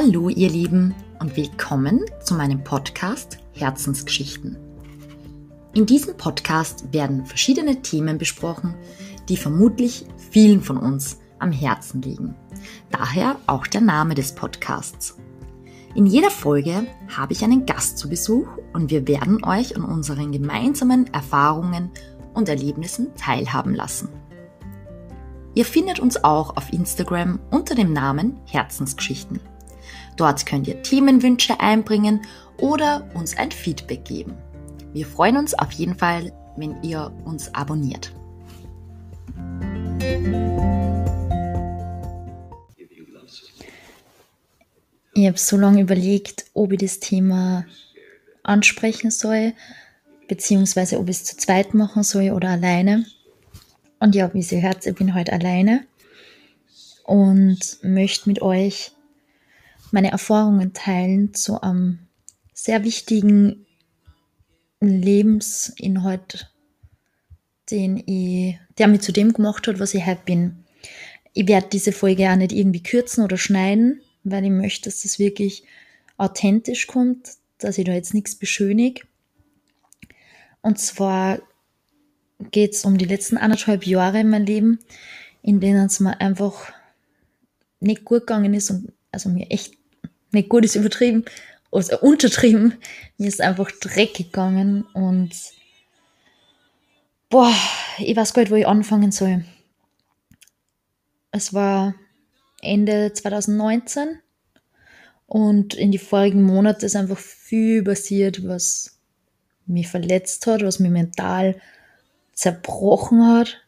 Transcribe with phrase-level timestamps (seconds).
[0.00, 4.56] Hallo ihr Lieben und willkommen zu meinem Podcast Herzensgeschichten.
[5.74, 8.76] In diesem Podcast werden verschiedene Themen besprochen,
[9.28, 12.36] die vermutlich vielen von uns am Herzen liegen.
[12.92, 15.16] Daher auch der Name des Podcasts.
[15.96, 16.86] In jeder Folge
[17.16, 21.90] habe ich einen Gast zu Besuch und wir werden euch an unseren gemeinsamen Erfahrungen
[22.34, 24.10] und Erlebnissen teilhaben lassen.
[25.56, 29.40] Ihr findet uns auch auf Instagram unter dem Namen Herzensgeschichten.
[30.16, 32.22] Dort könnt ihr Themenwünsche einbringen
[32.58, 34.34] oder uns ein Feedback geben.
[34.92, 38.12] Wir freuen uns auf jeden Fall, wenn ihr uns abonniert.
[45.14, 47.66] Ich habe so lange überlegt, ob ich das Thema
[48.44, 49.52] ansprechen soll,
[50.28, 53.04] beziehungsweise ob ich es zu zweit machen soll oder alleine.
[53.98, 55.84] Und ja, wie ihr hört, ich bin heute alleine
[57.04, 58.92] und möchte mit euch
[59.92, 62.00] meine Erfahrungen teilen zu einem
[62.54, 63.66] sehr wichtigen
[64.80, 66.52] Lebensinhalt,
[67.70, 70.64] den ich, der mich zu dem gemacht hat, was ich heute bin.
[71.34, 75.18] Ich werde diese Folge auch nicht irgendwie kürzen oder schneiden, weil ich möchte, dass das
[75.18, 75.64] wirklich
[76.16, 79.02] authentisch kommt, dass ich da jetzt nichts beschönige.
[80.62, 81.40] Und zwar
[82.50, 84.78] geht es um die letzten anderthalb Jahre in meinem Leben,
[85.42, 86.72] in denen es mir einfach
[87.80, 89.77] nicht gut gegangen ist und also mir echt
[90.30, 91.24] nicht gut ist übertrieben,
[91.70, 92.74] also untertrieben.
[93.16, 95.30] Mir ist einfach dreckig gegangen und
[97.28, 97.54] boah,
[97.98, 99.44] ich weiß gar nicht, wo ich anfangen soll.
[101.30, 101.94] Es war
[102.60, 104.18] Ende 2019
[105.26, 108.98] und in die vorigen Monate ist einfach viel passiert, was
[109.66, 111.60] mich verletzt hat, was mich mental
[112.32, 113.58] zerbrochen hat.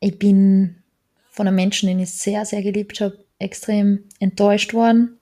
[0.00, 0.82] Ich bin
[1.30, 5.18] von einem Menschen, den ich sehr, sehr geliebt habe, extrem enttäuscht worden.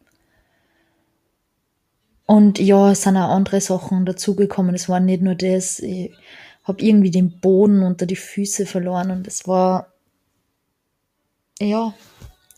[2.26, 4.74] Und ja, es sind auch andere Sachen dazugekommen.
[4.74, 5.80] Es war nicht nur das.
[5.80, 6.12] Ich
[6.64, 9.92] habe irgendwie den Boden unter die Füße verloren und es war,
[11.60, 11.94] ja,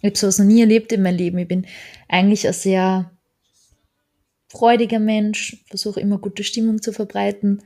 [0.01, 1.39] ich habe sowas noch nie erlebt in meinem Leben.
[1.39, 1.67] Ich bin
[2.09, 3.11] eigentlich ein sehr
[4.49, 7.63] freudiger Mensch, versuche immer gute Stimmung zu verbreiten.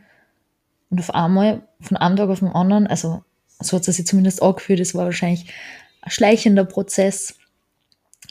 [0.88, 3.22] Und auf einmal, von einem Tag auf den anderen, also
[3.60, 5.52] so hat es sich zumindest angefühlt, es war wahrscheinlich
[6.00, 7.36] ein schleichender Prozess.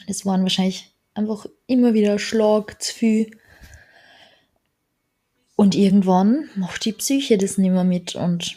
[0.06, 3.38] Es waren wahrscheinlich einfach immer wieder Schlag zu viel.
[5.56, 8.14] Und irgendwann macht die Psyche das nicht mehr mit.
[8.14, 8.56] Und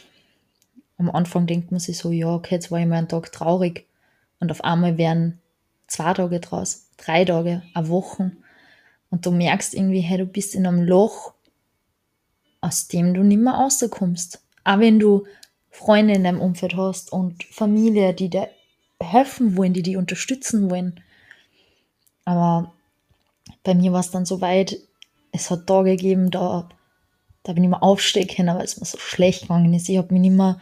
[0.96, 3.86] am Anfang denkt man sich so, ja, okay, jetzt war ich mal einen Tag traurig.
[4.40, 5.40] Und auf einmal werden
[5.86, 8.32] zwei Tage draus, drei Tage, eine Woche.
[9.10, 11.34] Und du merkst irgendwie, hey, du bist in einem Loch,
[12.60, 14.42] aus dem du nicht mehr rauskommst.
[14.64, 15.26] Auch wenn du
[15.70, 18.48] Freunde in deinem Umfeld hast und Familie, die dir
[19.00, 21.00] helfen wollen, die dich unterstützen wollen.
[22.24, 22.72] Aber
[23.62, 24.78] bei mir war es dann so weit,
[25.32, 26.68] es hat Tage gegeben, da,
[27.42, 29.88] da bin ich mal aufstehen können, weil es mir so schlecht gegangen ist.
[29.88, 30.60] Ich habe mich nicht mehr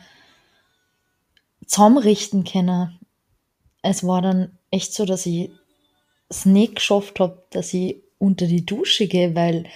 [1.67, 2.99] zusammenrichten können.
[3.83, 5.51] Es war dann echt so, dass ich
[6.29, 9.67] es nicht geschafft habe, dass ich unter die Dusche gehe, weil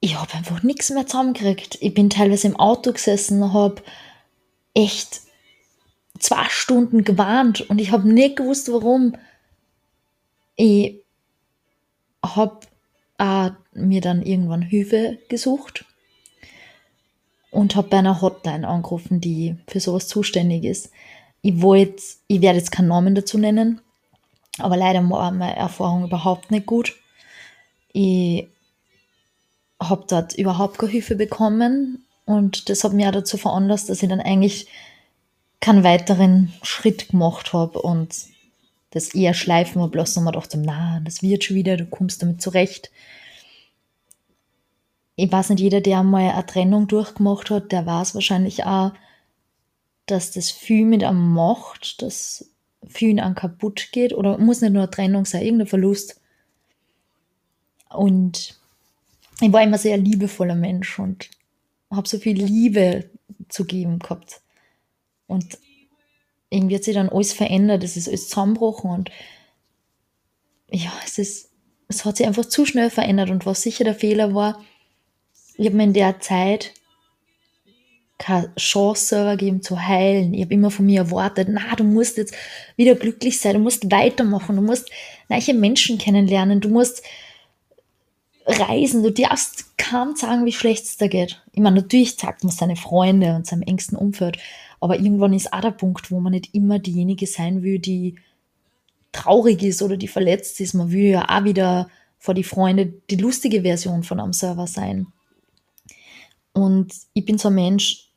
[0.00, 1.78] ich habe einfach nichts mehr zusammengekriegt.
[1.80, 3.82] Ich bin teilweise im Auto gesessen, habe
[4.74, 5.22] echt
[6.24, 9.14] zwei Stunden gewarnt und ich habe nicht gewusst, warum.
[10.56, 11.02] Ich
[12.24, 12.60] habe
[13.18, 15.84] äh, mir dann irgendwann Hilfe gesucht
[17.50, 20.90] und habe bei einer Hotline angerufen, die für sowas zuständig ist.
[21.42, 23.82] Ich wollte, ich werde jetzt keinen Namen dazu nennen,
[24.58, 26.96] aber leider war meine Erfahrung überhaupt nicht gut.
[27.92, 28.48] Ich
[29.78, 34.08] habe dort überhaupt keine Hilfe bekommen und das hat mich auch dazu veranlasst, dass ich
[34.08, 34.68] dann eigentlich
[35.64, 38.14] keinen weiteren Schritt gemacht habe und
[38.90, 42.20] das eher schleifen habe lassen und mir dachte, na, das wird schon wieder, du kommst
[42.20, 42.90] damit zurecht.
[45.16, 48.92] Ich weiß nicht, jeder, der mal eine Trennung durchgemacht hat, der weiß wahrscheinlich auch,
[50.04, 52.50] dass das viel mit einem macht, dass
[52.86, 56.20] viel an kaputt geht oder muss nicht nur eine Trennung sein, irgendein Verlust.
[57.88, 58.54] Und
[59.40, 61.30] ich war immer sehr liebevoller Mensch und
[61.90, 63.08] habe so viel Liebe
[63.48, 64.42] zu geben gehabt.
[65.26, 65.58] Und
[66.50, 69.10] irgendwie hat sich dann alles verändert, es ist alles zusammengebrochen und
[70.70, 71.50] ja, es ist,
[71.88, 74.62] es hat sich einfach zu schnell verändert und was sicher der Fehler war,
[75.56, 76.72] ich habe mir in der Zeit
[78.18, 80.34] keine Chance selber gegeben zu heilen.
[80.34, 82.34] Ich habe immer von mir erwartet, na, du musst jetzt
[82.76, 84.90] wieder glücklich sein, du musst weitermachen, du musst
[85.28, 87.02] neue Menschen kennenlernen, du musst
[88.46, 91.42] reisen, du darfst kaum sagen, wie schlecht es da geht.
[91.52, 94.38] Ich meine, natürlich sagt man seine Freunde und seinem engsten Umfeld,
[94.80, 98.16] aber irgendwann ist auch der Punkt, wo man nicht immer diejenige sein will, die
[99.12, 100.74] traurig ist oder die verletzt ist.
[100.74, 101.88] Man will ja auch wieder
[102.18, 105.06] vor die Freunde die lustige Version von einem Server sein.
[106.52, 108.10] Und ich bin so ein Mensch,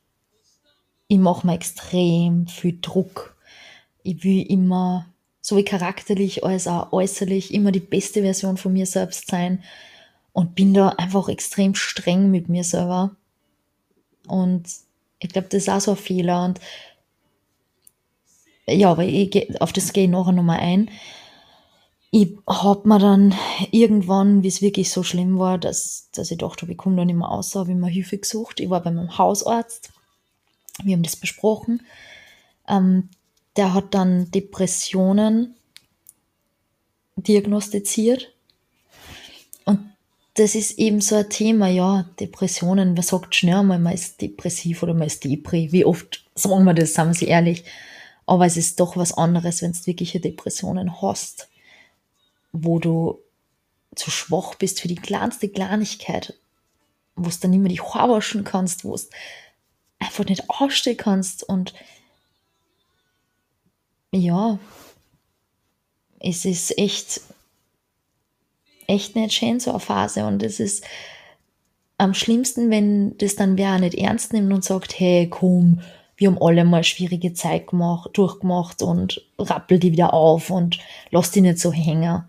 [1.08, 3.36] ich mache mir extrem viel Druck.
[4.02, 5.06] Ich will immer,
[5.40, 9.62] so wie charakterlich als auch äußerlich, immer die beste Version von mir selbst sein
[10.38, 13.16] und bin da einfach extrem streng mit mir selber.
[14.28, 14.68] Und
[15.18, 16.44] ich glaube, das ist auch so ein Fehler.
[16.44, 16.60] Und
[18.64, 20.92] ja, aber ich, auf das gehe ich nachher nochmal ein.
[22.12, 23.34] Ich habe mir dann
[23.72, 27.16] irgendwann, wie es wirklich so schlimm war, dass, dass ich dachte, ich komme da nicht
[27.16, 28.60] mehr raus, habe ich mir Hilfe gesucht.
[28.60, 29.90] Ich war bei meinem Hausarzt.
[30.84, 31.82] Wir haben das besprochen.
[32.68, 33.08] Ähm,
[33.56, 35.56] der hat dann Depressionen
[37.16, 38.32] diagnostiziert.
[40.38, 42.96] Das ist eben so ein Thema, ja, Depressionen.
[42.96, 45.72] Wer sagt schnell einmal, man ist depressiv oder man ist Depri?
[45.72, 47.64] Wie oft sagen wir das, sagen wir sie ehrlich.
[48.24, 51.48] Aber es ist doch was anderes, wenn du wirkliche Depressionen hast,
[52.52, 53.18] wo du
[53.96, 56.34] zu schwach bist für die kleinste Kleinigkeit,
[57.16, 59.02] wo du dann nicht mehr die Haare waschen kannst, wo du
[59.98, 61.74] einfach nicht aufstehen kannst und
[64.12, 64.60] ja,
[66.20, 67.22] es ist echt,
[68.88, 70.26] echt nicht schön, so eine Phase.
[70.26, 70.84] Und es ist
[71.98, 75.80] am schlimmsten, wenn das dann wer nicht ernst nimmt und sagt, hey, komm,
[76.16, 80.78] wir haben alle mal schwierige Zeit gemacht, durchgemacht und rappel die wieder auf und
[81.10, 82.24] lass die nicht so hängen.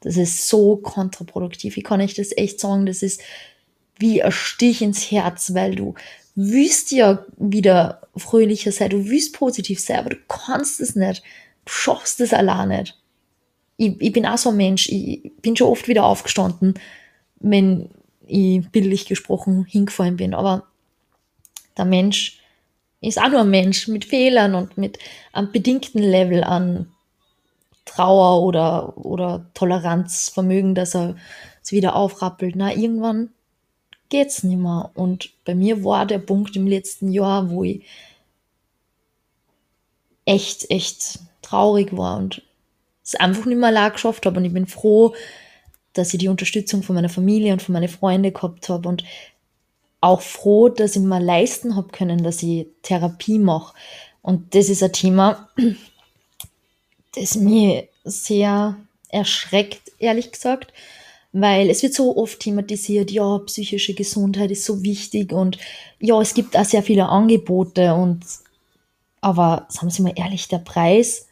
[0.00, 1.76] Das ist so kontraproduktiv.
[1.76, 2.86] Wie kann ich das echt sagen?
[2.86, 3.22] Das ist
[3.98, 5.94] wie ein Stich ins Herz, weil du
[6.34, 11.22] willst ja wieder fröhlicher sein, du willst positiv sein, aber du kannst es nicht.
[11.64, 12.98] Du schaffst es allein nicht.
[13.76, 16.74] Ich, ich bin auch so ein Mensch, ich bin schon oft wieder aufgestanden,
[17.40, 17.90] wenn
[18.26, 20.66] ich bildlich gesprochen hingefallen bin, aber
[21.76, 22.40] der Mensch
[23.00, 24.98] ist auch nur ein Mensch mit Fehlern und mit
[25.32, 26.90] einem bedingten Level an
[27.84, 31.16] Trauer oder, oder Toleranzvermögen, dass er
[31.62, 32.56] es wieder aufrappelt.
[32.56, 33.30] Na, irgendwann
[34.08, 34.90] geht's nicht mehr.
[34.94, 37.84] Und bei mir war der Punkt im letzten Jahr, wo ich
[40.24, 42.42] echt, echt traurig war und
[43.04, 44.38] es einfach nicht mehr allein geschafft habe.
[44.38, 45.14] Und ich bin froh,
[45.92, 49.04] dass ich die Unterstützung von meiner Familie und von meinen Freunden gehabt habe und
[50.00, 53.74] auch froh, dass ich mir leisten habe können, dass ich Therapie mache.
[54.20, 55.48] Und das ist ein Thema,
[57.14, 58.76] das mir sehr
[59.08, 60.72] erschreckt, ehrlich gesagt,
[61.32, 65.58] weil es wird so oft thematisiert, ja, psychische Gesundheit ist so wichtig und
[66.00, 68.24] ja, es gibt auch sehr viele Angebote und
[69.20, 71.28] aber sagen Sie mal ehrlich, der Preis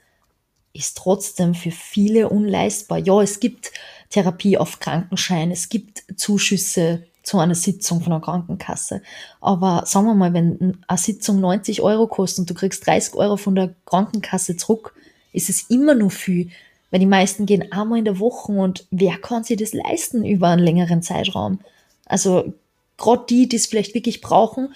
[0.73, 2.99] ist trotzdem für viele unleistbar.
[2.99, 3.73] Ja, es gibt
[4.11, 9.03] Therapie auf Krankenschein, es gibt Zuschüsse zu einer Sitzung von einer Krankenkasse.
[9.41, 13.37] Aber sagen wir mal, wenn eine Sitzung 90 Euro kostet und du kriegst 30 Euro
[13.37, 14.95] von der Krankenkasse zurück,
[15.33, 16.51] ist es immer nur viel.
[16.91, 20.49] Weil die meisten gehen einmal in der Woche und wer kann sich das leisten über
[20.49, 21.61] einen längeren Zeitraum?
[22.05, 22.53] Also
[22.99, 24.75] gerade die, die es vielleicht wirklich brauchen,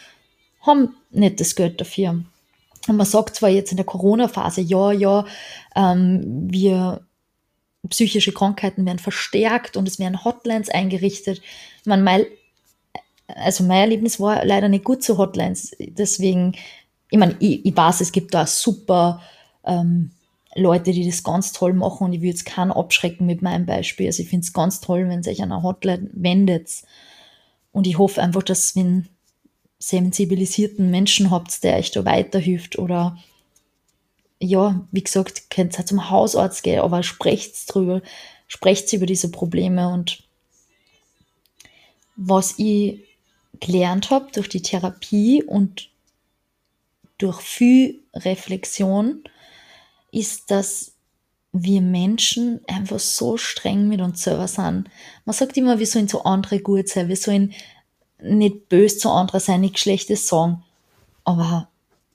[0.62, 2.25] haben nicht das Geld dafür.
[2.88, 5.25] Und man sagt zwar jetzt in der Corona-Phase, ja, ja,
[5.75, 7.06] ähm, wir
[7.88, 11.41] psychische Krankheiten werden verstärkt und es werden Hotlines eingerichtet.
[11.81, 12.27] Ich meine, mein,
[13.29, 15.77] also mein Erlebnis war leider nicht gut zu Hotlines.
[15.79, 16.55] Deswegen,
[17.11, 19.22] ich meine, ich, ich weiß, es gibt da super
[19.65, 20.10] ähm,
[20.55, 24.06] Leute, die das ganz toll machen und ich will jetzt keinen abschrecken mit meinem Beispiel.
[24.06, 26.70] Also ich finde es ganz toll, wenn sich an eine Hotline wendet.
[27.72, 29.08] Und ich hoffe einfach, dass wenn
[29.79, 33.19] sensibilisierten Menschen habt, der euch da weiterhilft oder
[34.39, 38.03] ja, wie gesagt, könnt ihr zum Hausarzt gehen, aber sprecht drüber,
[38.49, 40.23] sprecht über diese Probleme und
[42.17, 43.05] was ich
[43.61, 45.91] gelernt habe durch die Therapie und
[47.19, 49.25] durch viel Reflexion,
[50.13, 50.93] ist, dass
[51.53, 54.89] wir Menschen einfach so streng mit uns selber sind.
[55.25, 57.55] Man sagt immer, wir sollen zu anderen gut sein, wir sollen
[58.20, 60.63] nicht böse zu anderen sein, nichts Schlechtes sagen.
[61.25, 61.69] Aber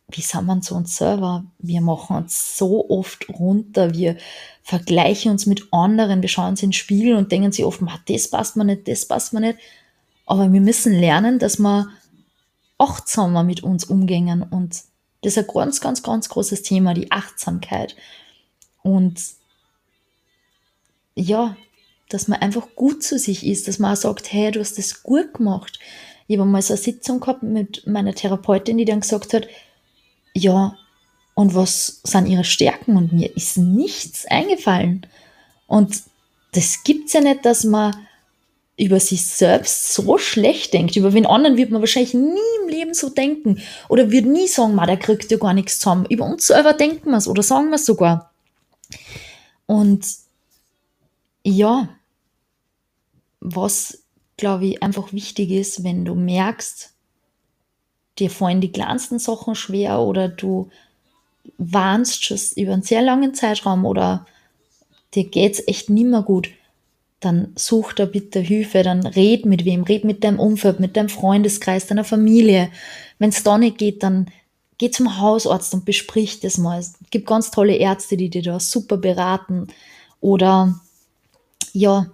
[0.10, 1.46] wie sind wir zu uns selber?
[1.60, 4.17] Wir machen uns so oft runter, wir
[4.63, 8.29] vergleichen uns mit anderen, wir schauen uns in den Spiegel und denken sich oft, das
[8.29, 9.60] passt mir nicht, das passt mir nicht.
[10.25, 11.88] Aber wir müssen lernen, dass wir
[12.77, 14.84] achtsamer mit uns umgehen und
[15.22, 17.96] das ist ein ganz, ganz, ganz großes Thema, die Achtsamkeit.
[18.81, 19.22] Und
[21.15, 21.55] ja,
[22.13, 25.03] dass man einfach gut zu sich ist, dass man auch sagt, hey, du hast das
[25.03, 25.80] gut gemacht.
[26.27, 29.48] Ich habe mal so eine Sitzung gehabt mit meiner Therapeutin, die dann gesagt hat,
[30.34, 30.75] ja,
[31.34, 32.98] und was sind ihre Stärken?
[32.98, 35.06] Und mir ist nichts eingefallen.
[35.68, 36.03] Und
[36.53, 37.96] das gibt's ja nicht, dass man
[38.77, 40.96] über sich selbst so schlecht denkt.
[40.96, 43.62] Über wen anderen wird man wahrscheinlich nie im Leben so denken.
[43.89, 46.06] Oder wird nie sagen, der kriegt ja gar nichts zusammen.
[46.10, 48.32] Über uns selber denken wir es oder sagen wir es sogar.
[49.65, 50.06] Und
[51.44, 51.89] ja,
[53.41, 54.03] was
[54.38, 56.93] glaube ich einfach wichtig ist, wenn du merkst,
[58.19, 60.69] dir fallen die kleinsten Sachen schwer oder du
[61.57, 64.25] warnst schon über einen sehr langen Zeitraum oder
[65.13, 66.50] dir geht es echt nicht mehr gut,
[67.19, 71.10] dann such da bitte Hilfe, dann red mit wem, red mit deinem Umfeld, mit deinem
[71.10, 72.71] Freundeskreis, deiner Familie.
[73.19, 74.31] Wenn es da nicht geht, dann
[74.77, 76.79] geh zum Hausarzt und besprich das mal.
[76.79, 79.67] Es gibt ganz tolle Ärzte, die dir da super beraten.
[80.19, 80.79] Oder
[81.74, 82.10] ja,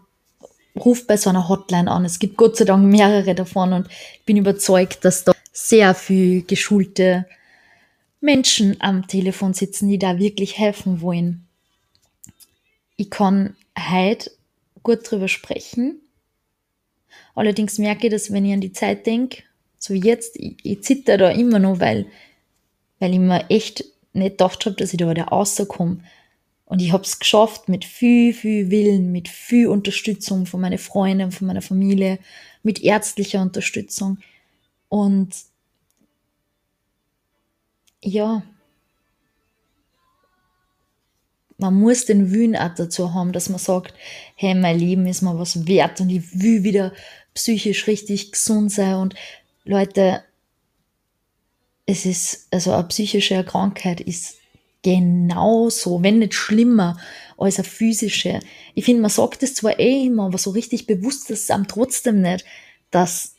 [0.78, 2.06] ruf bei so einer Hotline an.
[2.06, 6.44] Es gibt Gott sei Dank mehrere davon und ich bin überzeugt, dass da sehr viel
[6.44, 7.26] geschulte
[8.20, 11.48] Menschen am Telefon sitzen, die da wirklich helfen wollen.
[12.96, 14.32] Ich kann heute
[14.84, 16.02] gut drüber sprechen.
[17.36, 19.44] Allerdings merke ich, dass wenn ich an die Zeit denke,
[19.78, 22.08] so wie jetzt, ich, ich zitter da immer noch, weil,
[23.00, 26.00] weil ich mir echt nicht gedacht habe, dass ich da wieder rauskomme.
[26.68, 31.32] Und ich habe es geschafft mit viel, viel Willen, mit viel Unterstützung von meinen Freunden,
[31.32, 32.20] von meiner Familie,
[32.62, 34.18] mit ärztlicher Unterstützung.
[34.90, 35.34] Und
[38.04, 38.44] ja,
[41.58, 43.94] man muss den Willen auch dazu haben, dass man sagt,
[44.36, 46.94] hey, mein Leben ist mir was wert und ich will wieder
[47.34, 48.96] psychisch richtig gesund sein.
[48.96, 49.16] Und
[49.64, 50.22] Leute,
[51.86, 54.36] es ist, also eine psychische Krankheit ist
[54.84, 56.98] genauso, wenn nicht schlimmer
[57.38, 58.40] als eine physische.
[58.74, 61.68] Ich finde, man sagt es zwar eh immer, aber so richtig bewusst ist es einem
[61.68, 62.46] trotzdem nicht,
[62.92, 63.36] dass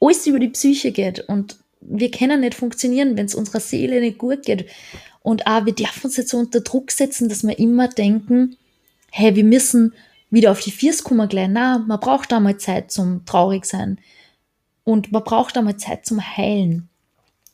[0.00, 4.18] alles über die Psyche geht und wir können nicht funktionieren, wenn es unserer Seele nicht
[4.18, 4.66] gut geht.
[5.20, 8.56] Und auch, wir dürfen uns jetzt so unter Druck setzen, dass wir immer denken,
[9.10, 9.92] hey, wir müssen
[10.30, 11.48] wieder auf die Viers kommen gleich.
[11.50, 13.98] Na, man braucht einmal Zeit zum traurig sein.
[14.84, 16.88] Und man braucht einmal Zeit zum Heilen.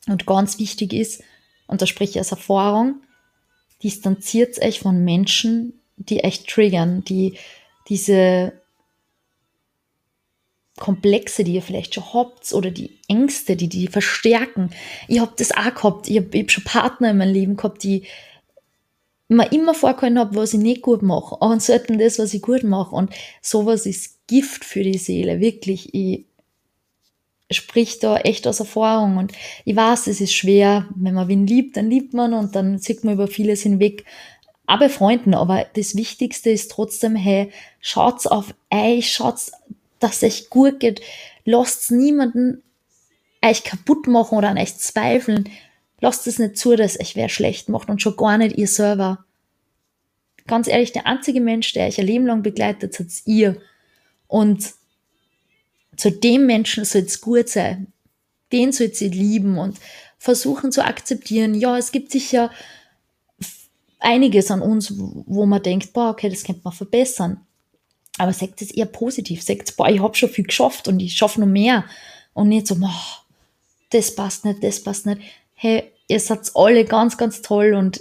[0.07, 1.23] Und ganz wichtig ist,
[1.67, 3.01] und da spreche ich aus Erfahrung,
[3.83, 7.37] distanziert euch von Menschen, die euch triggern, die
[7.87, 8.53] diese
[10.77, 14.71] Komplexe, die ihr vielleicht schon habt oder die Ängste, die die verstärken.
[15.07, 16.09] Ich habe das auch gehabt.
[16.09, 18.03] Ich habe hab schon Partner in meinem Leben gehabt, die
[19.27, 22.63] mir immer vorgehalten haben, was ich nicht gut mache, aber selten das, was ich gut
[22.63, 22.95] mache.
[22.95, 25.93] Und sowas ist Gift für die Seele, wirklich.
[25.93, 26.25] Ich
[27.51, 29.31] sprich da echt aus Erfahrung und
[29.65, 33.03] ich weiß, es ist schwer, wenn man wen liebt, dann liebt man und dann sieht
[33.03, 34.05] man über vieles hinweg,
[34.67, 39.51] aber Freunden, aber das Wichtigste ist trotzdem, hey, schaut's auf euch, schaut's
[39.99, 41.01] dass es euch gut geht.
[41.45, 42.63] Lasst niemanden
[43.43, 45.49] euch kaputt machen oder an euch zweifeln.
[46.01, 49.25] Lasst es nicht zu, dass euch wer schlecht macht und schon gar nicht ihr selber.
[50.47, 53.61] Ganz ehrlich, der einzige Mensch, der euch ein Leben lang begleitet, seid ihr.
[54.27, 54.73] Und
[55.99, 57.91] zu dem Menschen soll es gut sein.
[58.53, 59.77] Den soll sie lieben und
[60.17, 61.53] versuchen zu akzeptieren.
[61.53, 62.51] Ja, es gibt sicher
[63.99, 67.41] einiges an uns, wo man denkt, boah, okay, das könnte man verbessern.
[68.17, 69.43] Aber sagt es eher positiv.
[69.43, 71.83] Sagt, boah, ich habe schon viel geschafft und ich schaffe noch mehr.
[72.33, 72.95] Und nicht so, boah,
[73.89, 75.21] das passt nicht, das passt nicht.
[75.53, 77.99] Hey, ihr seid alle ganz, ganz toll und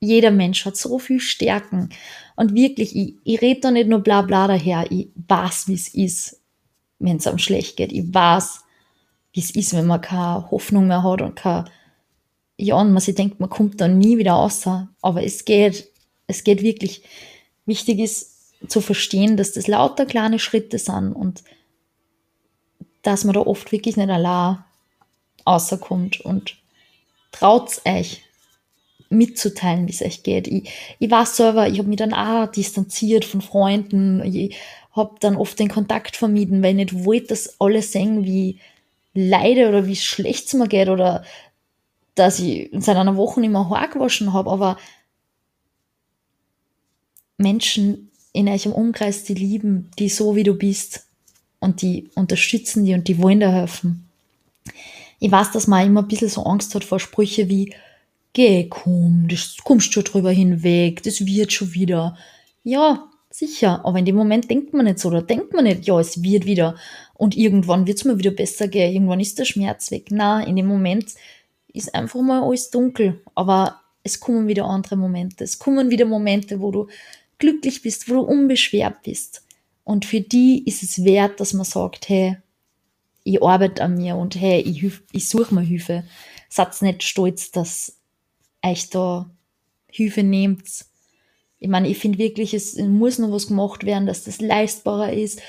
[0.00, 1.90] jeder Mensch hat so viel Stärken.
[2.34, 4.90] Und wirklich, ich, ich rede da nicht nur bla bla daher.
[4.90, 6.40] Ich weiß, wie es ist,
[6.98, 7.92] wenn es einem schlecht geht.
[7.92, 8.60] Ich weiß,
[9.32, 11.66] wie es ist, wenn man keine Hoffnung mehr hat und keine,
[12.56, 14.66] ja, und man sich denkt, man kommt da nie wieder raus.
[15.02, 15.88] Aber es geht,
[16.26, 17.02] es geht wirklich.
[17.66, 18.36] Wichtig ist,
[18.68, 21.44] zu verstehen, dass das lauter kleine Schritte sind und
[23.02, 24.64] dass man da oft wirklich nicht allein
[25.46, 26.56] rauskommt und
[27.32, 28.22] traut euch
[29.08, 30.48] mitzuteilen, wie es euch geht.
[30.48, 34.56] Ich, ich war selber, ich habe mich dann auch distanziert von Freunden, ich
[34.96, 38.58] habe dann oft den Kontakt vermieden, weil ich nicht wollte, dass alle sehen, wie
[39.14, 41.24] leide oder wie schlecht es mir geht oder
[42.14, 44.78] dass ich seit einer Woche nicht mehr Haar gewaschen habe, aber
[47.38, 51.06] Menschen in eurem Umkreis die lieben, die so wie du bist
[51.60, 54.08] und die unterstützen die und die wollen dir helfen.
[55.18, 57.74] Ich weiß, dass man immer ein bisschen so Angst hat vor Sprüche wie,
[58.32, 62.16] geh, komm, das kommst schon drüber hinweg, das wird schon wieder.
[62.64, 66.00] Ja, sicher, aber in dem Moment denkt man nicht so, da denkt man nicht, ja,
[66.00, 66.76] es wird wieder
[67.14, 70.06] und irgendwann wird es mir wieder besser gehen, irgendwann ist der Schmerz weg.
[70.10, 71.14] Na, in dem Moment
[71.72, 75.44] ist einfach mal alles dunkel, aber es kommen wieder andere Momente.
[75.44, 76.86] Es kommen wieder Momente, wo du
[77.38, 79.42] glücklich bist, wo du unbeschwert bist.
[79.84, 82.38] Und für die ist es wert, dass man sagt, hey,
[83.24, 86.04] ich arbeite an mir und hey, ich, ich suche mir Hilfe.
[86.48, 87.98] Seid nicht stolz, dass
[88.64, 89.28] euch da
[89.88, 90.64] Hilfe nehmt.
[91.58, 95.40] Ich meine, ich finde wirklich, es muss noch was gemacht werden, dass das leistbarer ist.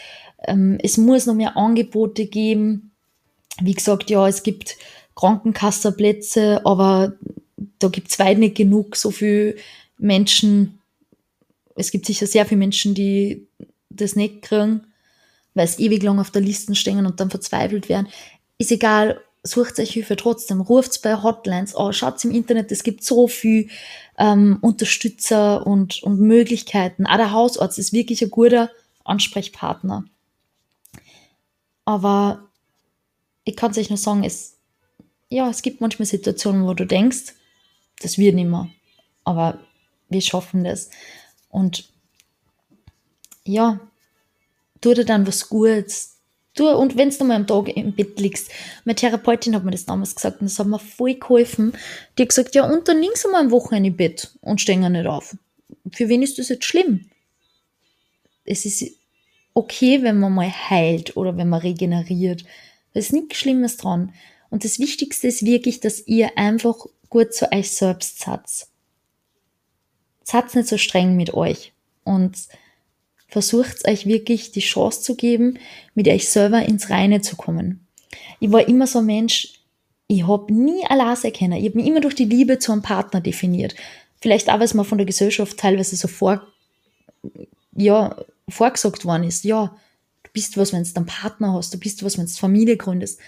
[0.47, 2.91] Ähm, es muss noch mehr Angebote geben.
[3.61, 4.77] Wie gesagt, ja, es gibt
[5.15, 7.13] Krankenkassenplätze, aber
[7.79, 9.55] da gibt es weit nicht genug, so viele
[9.97, 10.77] Menschen
[11.77, 13.47] es gibt sicher sehr viele Menschen, die
[13.89, 14.81] das nicht kriegen,
[15.53, 18.07] weil es ewig lang auf der Liste stehen und dann verzweifelt werden.
[18.57, 23.03] Ist egal, sucht euch Hilfe trotzdem, ruft bei Hotlines an, schaut im Internet, es gibt
[23.03, 23.69] so viel
[24.17, 27.05] ähm, Unterstützer und, und Möglichkeiten.
[27.05, 28.69] Auch der Hausarzt ist wirklich ein guter
[29.03, 30.05] Ansprechpartner.
[31.85, 32.49] Aber
[33.43, 34.57] ich kann es euch nur sagen, es,
[35.29, 37.33] ja, es gibt manchmal Situationen, wo du denkst,
[38.01, 38.69] das wird nicht mehr.
[39.23, 39.59] Aber
[40.09, 40.89] wir schaffen das.
[41.49, 41.89] Und
[43.45, 43.79] ja,
[44.81, 46.16] tu dir dann was Gutes.
[46.57, 48.49] Du, und wenn du mal am Tag im Bett liegst,
[48.83, 51.73] meine Therapeutin hat mir das damals gesagt und das hat mir voll geholfen.
[52.17, 54.91] Die hat gesagt, ja, und dann liegst du mal am Wochenende im Bett und stehen
[54.91, 55.37] nicht auf.
[55.91, 57.09] Für wen ist das jetzt schlimm?
[58.43, 58.91] Es ist
[59.53, 62.43] okay, wenn man mal heilt oder wenn man regeneriert.
[62.93, 64.13] Da ist nichts Schlimmes dran.
[64.49, 68.67] Und das Wichtigste ist wirklich, dass ihr einfach gut zu euch selbst seid.
[70.23, 71.73] Seid nicht so streng mit euch.
[72.03, 72.47] Und
[73.27, 75.59] versucht euch wirklich die Chance zu geben,
[75.95, 77.85] mit euch selber ins Reine zu kommen.
[78.39, 79.57] Ich war immer so ein Mensch,
[80.07, 81.59] ich habe nie allein kennen.
[81.59, 83.75] Ich habe mich immer durch die Liebe zu einem Partner definiert.
[84.21, 86.47] Vielleicht auch, weil es mir von der Gesellschaft teilweise so vor,
[87.75, 88.15] ja,
[88.47, 89.43] vorgesagt worden ist.
[89.43, 89.75] Ja,
[90.23, 93.19] du bist was, wenn du einen Partner hast, du bist was, wenn du Familie gründest.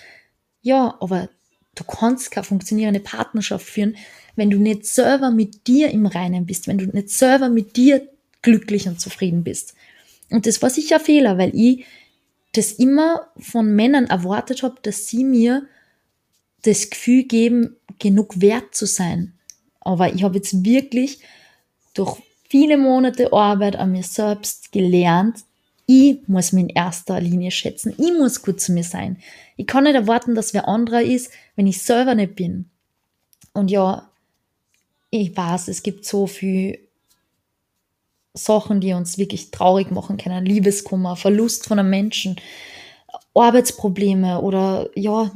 [0.62, 1.30] Ja, aber
[1.76, 3.98] du kannst keine funktionierende Partnerschaft führen,
[4.36, 8.08] wenn du nicht selber mit dir im Reinen bist, wenn du nicht selber mit dir
[8.42, 9.76] glücklich und zufrieden bist.
[10.30, 11.86] Und das war sicher ein Fehler, weil ich
[12.54, 15.68] das immer von Männern erwartet habe, dass sie mir
[16.64, 19.34] das Gefühl geben, genug wert zu sein.
[19.80, 21.20] Aber ich habe jetzt wirklich
[21.94, 22.18] durch
[22.50, 25.44] viele Monate Arbeit an mir selbst gelernt,
[25.92, 27.96] ich muss mich in erster Linie schätzen.
[27.98, 29.18] Ich muss gut zu mir sein.
[29.58, 32.70] Ich kann nicht erwarten, dass wer anderer ist, wenn ich selber nicht bin.
[33.54, 34.12] Und ja,
[35.10, 36.78] ich weiß, es gibt so viel
[38.34, 40.46] Sachen, die uns wirklich traurig machen können.
[40.46, 42.40] Liebeskummer, Verlust von einem Menschen,
[43.34, 45.32] Arbeitsprobleme oder ja,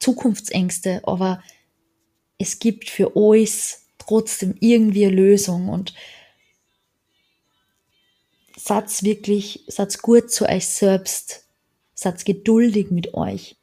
[0.00, 1.02] Zukunftsängste.
[1.04, 1.42] Aber
[2.38, 5.94] es gibt für alles trotzdem irgendwie eine Lösung und
[8.56, 11.46] Satz wirklich, Satz gut zu euch selbst,
[11.94, 13.56] Satz geduldig mit euch.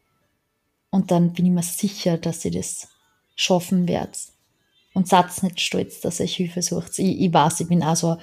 [0.92, 2.90] Und dann bin ich mir sicher, dass ihr das
[3.36, 4.32] schaffen werdet
[4.94, 7.00] und seid nicht stolz, dass ihr Hilfe sucht.
[7.00, 8.18] Ich, ich weiß, ich bin auch so ein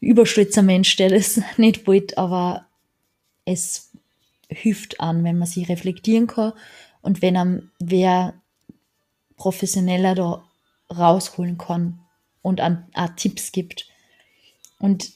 [0.00, 2.66] überstolzer Mensch, der das nicht wollte, aber
[3.44, 3.90] es
[4.48, 6.52] hilft an, wenn man sich reflektieren kann
[7.02, 8.34] und wenn einem wer
[9.36, 10.44] professioneller da
[10.94, 12.00] rausholen kann
[12.42, 13.86] und an, an Tipps gibt.
[14.78, 15.12] Und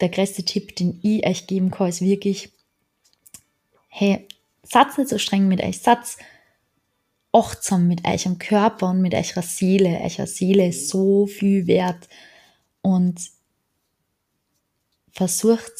[0.00, 2.50] der größte Tipp, den ich euch geben kann, ist wirklich,
[3.88, 4.26] hey,
[4.62, 6.18] Satz nicht so streng mit euch, Satz
[7.34, 10.00] achtsam mit eurem Körper und mit eurer Seele.
[10.00, 12.08] Eure Seele ist so viel wert
[12.80, 13.20] und
[15.10, 15.72] versucht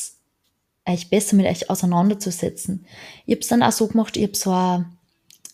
[0.87, 2.87] euch besser mit euch auseinanderzusetzen.
[3.27, 4.99] Ich habe es dann auch so gemacht, ich habe so ein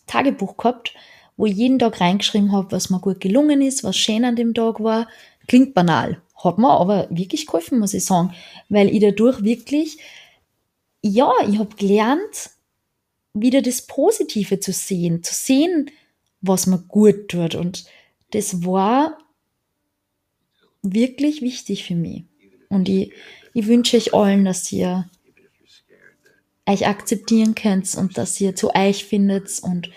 [0.07, 0.93] Tagebuch gehabt,
[1.37, 4.53] wo ich jeden Tag reingeschrieben habe, was mir gut gelungen ist, was schön an dem
[4.53, 5.07] Tag war.
[5.47, 8.33] Klingt banal, hat mir aber wirklich geholfen, muss ich sagen,
[8.69, 9.97] weil ich dadurch wirklich,
[11.01, 12.51] ja, ich habe gelernt,
[13.33, 15.89] wieder das Positive zu sehen, zu sehen,
[16.41, 17.55] was mir gut tut.
[17.55, 17.85] Und
[18.31, 19.17] das war
[20.81, 22.23] wirklich wichtig für mich.
[22.69, 23.11] Und ich,
[23.53, 25.09] ich wünsche euch allen, dass ihr
[26.65, 29.89] euch akzeptieren könnt und dass ihr zu euch findet und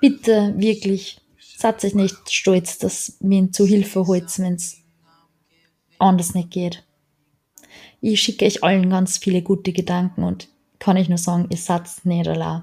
[0.00, 1.20] bitte wirklich
[1.56, 4.78] seid euch nicht stolz, dass mir zu Hilfe holt, wenn es
[5.98, 6.84] anders nicht geht.
[8.00, 10.48] Ich schicke euch allen ganz viele gute Gedanken und
[10.80, 12.62] kann ich nur sagen, ihr seid nicht allein.